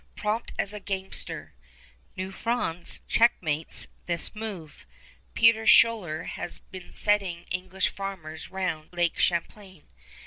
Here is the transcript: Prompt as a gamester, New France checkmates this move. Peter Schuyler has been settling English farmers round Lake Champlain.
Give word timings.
Prompt 0.15 0.51
as 0.57 0.73
a 0.73 0.79
gamester, 0.79 1.53
New 2.15 2.31
France 2.31 3.01
checkmates 3.07 3.85
this 4.07 4.33
move. 4.33 4.87
Peter 5.35 5.67
Schuyler 5.67 6.23
has 6.23 6.57
been 6.57 6.91
settling 6.91 7.43
English 7.51 7.89
farmers 7.89 8.49
round 8.49 8.91
Lake 8.93 9.19
Champlain. 9.19 9.83